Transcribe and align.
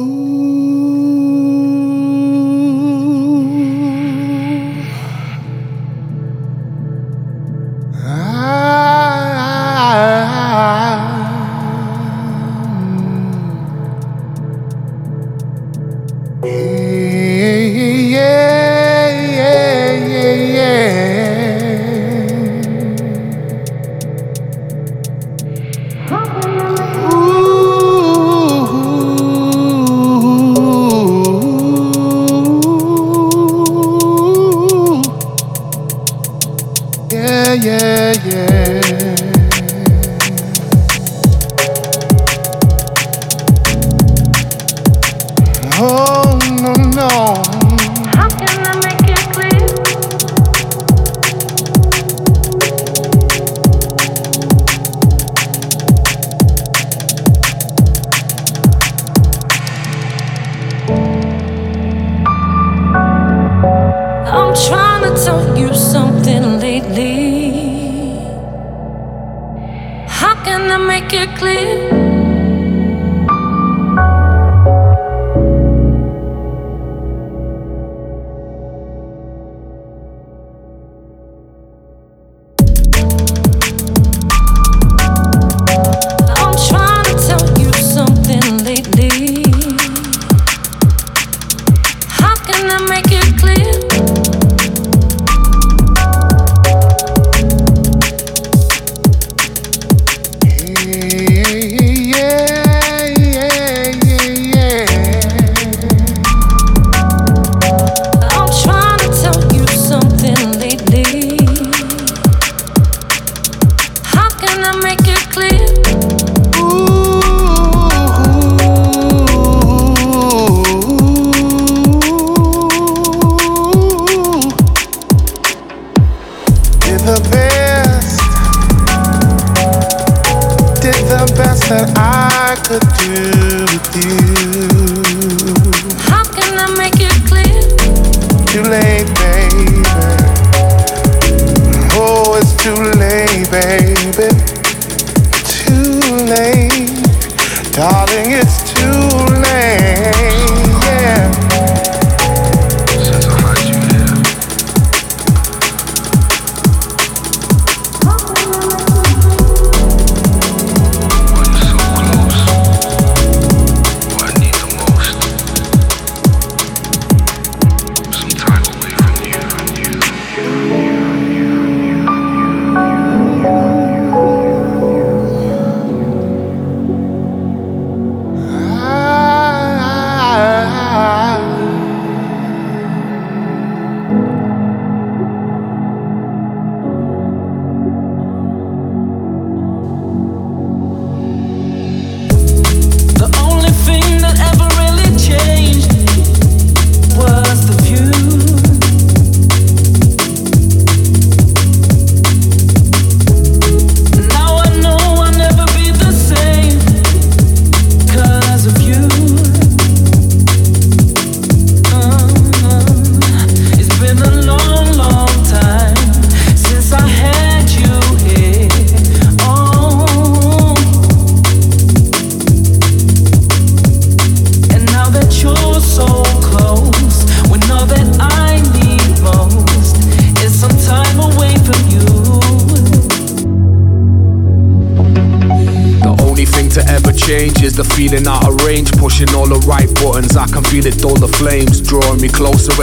Ooh. 0.00 0.49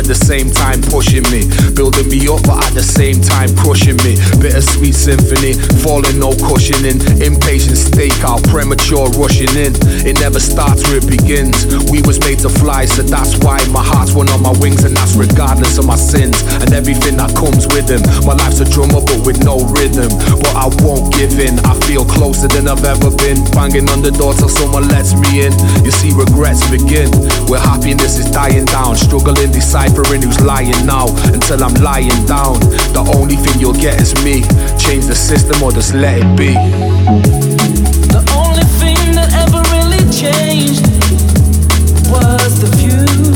the 0.07 0.15
same 0.15 0.49
time 0.49 0.81
pushing 0.83 1.23
me. 1.23 1.46
falling, 5.83 6.19
no 6.19 6.33
cushioning. 6.35 6.99
Impatient 7.21 7.77
stakeout, 7.77 8.43
premature 8.49 9.07
rushing 9.15 9.51
in. 9.55 9.73
It 10.07 10.19
never 10.19 10.39
starts 10.39 10.83
where 10.87 10.97
it 10.97 11.07
begins. 11.07 11.67
We 11.91 12.01
was 12.01 12.19
made 12.19 12.39
to 12.39 12.49
fly, 12.49 12.85
so 12.85 13.03
that's 13.03 13.37
why 13.39 13.63
my 13.69 13.83
heart's 13.83 14.13
one 14.13 14.29
on 14.29 14.41
my 14.41 14.53
wings, 14.59 14.83
and 14.83 14.95
that's 14.95 15.15
regardless 15.15 15.77
of 15.77 15.85
my 15.85 15.95
sins 15.95 16.41
and 16.61 16.73
everything 16.73 17.17
that 17.17 17.35
comes 17.35 17.67
with 17.67 17.87
them. 17.87 18.01
My 18.25 18.33
life's 18.33 18.59
a 18.59 18.67
drummer, 18.67 19.01
but 19.01 19.25
with 19.25 19.43
no 19.43 19.61
rhythm. 19.75 20.09
But 20.41 20.53
I 20.55 20.67
won't 20.83 21.13
give 21.13 21.39
in. 21.39 21.59
I 21.65 21.77
feel 21.85 22.05
closer 22.05 22.47
than 22.47 22.67
I've 22.67 22.83
ever 22.83 23.11
been. 23.11 23.43
Banging 23.51 23.89
on 23.89 24.01
the 24.01 24.11
door 24.11 24.33
till 24.33 24.49
someone 24.49 24.87
lets 24.87 25.13
me 25.13 25.45
in. 25.45 25.53
You 25.83 25.91
see, 25.91 26.11
regrets 26.13 26.63
begin. 26.69 27.11
Where 27.47 27.59
happiness 27.59 28.17
is 28.17 28.29
dying 28.31 28.65
down, 28.65 28.95
struggling, 28.95 29.51
deciphering 29.51 30.21
who's 30.21 30.39
lying 30.41 30.85
now 30.85 31.07
until 31.33 31.63
I'm 31.63 31.75
lying 31.81 32.15
down. 32.25 32.59
The 32.95 33.03
only 33.15 33.35
thing 33.35 33.59
you'll 33.59 33.77
get 33.77 34.01
is 34.01 34.13
me 34.23 34.43
change 34.87 35.05
the 35.07 35.15
system 35.15 35.61
or 35.61 35.69
just 35.69 35.93
let 35.93 36.17
it 36.17 36.37
be. 36.37 36.53
The 38.07 38.23
only 38.37 38.63
thing 38.79 39.15
that 39.15 39.33
ever 39.43 39.61
really 39.75 39.99
changed 40.09 40.87
was 42.09 42.61
the 42.61 42.69
view. 42.77 43.26